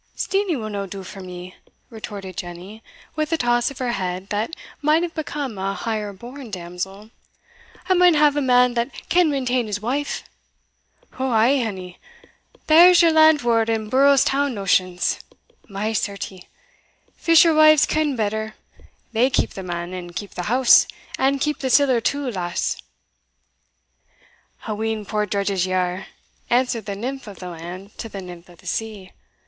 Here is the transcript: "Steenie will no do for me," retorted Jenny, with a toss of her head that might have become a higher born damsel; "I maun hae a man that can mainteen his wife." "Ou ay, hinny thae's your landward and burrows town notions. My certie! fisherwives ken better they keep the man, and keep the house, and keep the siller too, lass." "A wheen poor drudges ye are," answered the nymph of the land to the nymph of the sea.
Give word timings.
"Steenie 0.15 0.55
will 0.55 0.71
no 0.71 0.87
do 0.87 1.03
for 1.03 1.19
me," 1.19 1.53
retorted 1.91 2.35
Jenny, 2.35 2.81
with 3.15 3.31
a 3.31 3.37
toss 3.37 3.69
of 3.69 3.77
her 3.77 3.91
head 3.91 4.29
that 4.29 4.55
might 4.81 5.03
have 5.03 5.13
become 5.13 5.59
a 5.59 5.75
higher 5.75 6.11
born 6.11 6.49
damsel; 6.49 7.11
"I 7.87 7.93
maun 7.93 8.15
hae 8.15 8.25
a 8.29 8.41
man 8.41 8.73
that 8.73 8.89
can 9.09 9.29
mainteen 9.29 9.67
his 9.67 9.79
wife." 9.79 10.23
"Ou 11.19 11.25
ay, 11.29 11.57
hinny 11.57 11.99
thae's 12.65 13.03
your 13.03 13.11
landward 13.13 13.69
and 13.69 13.91
burrows 13.91 14.23
town 14.23 14.55
notions. 14.55 15.19
My 15.69 15.93
certie! 15.93 16.49
fisherwives 17.15 17.85
ken 17.87 18.15
better 18.15 18.55
they 19.11 19.29
keep 19.29 19.51
the 19.51 19.61
man, 19.61 19.93
and 19.93 20.15
keep 20.15 20.31
the 20.31 20.49
house, 20.49 20.87
and 21.19 21.39
keep 21.39 21.59
the 21.59 21.69
siller 21.69 22.01
too, 22.01 22.31
lass." 22.31 22.81
"A 24.67 24.73
wheen 24.73 25.05
poor 25.05 25.27
drudges 25.27 25.67
ye 25.67 25.73
are," 25.73 26.07
answered 26.49 26.87
the 26.87 26.95
nymph 26.95 27.27
of 27.27 27.37
the 27.37 27.49
land 27.49 27.95
to 27.99 28.09
the 28.09 28.23
nymph 28.23 28.49
of 28.49 28.57
the 28.57 28.65
sea. 28.65 29.11